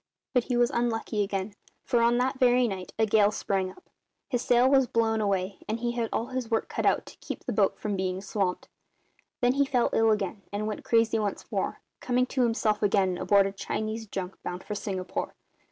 [0.33, 1.53] "But he was unlucky again,
[1.83, 3.87] for on that very night a gale sprang up,
[4.27, 7.43] his sail was blown away, and he had all his work cut out to keep
[7.43, 8.67] the boat from being swamped.
[9.41, 13.45] Then he fell ill again and went crazy once more, coming to himself again aboard
[13.45, 15.35] a Chinese junk bound for Singapore.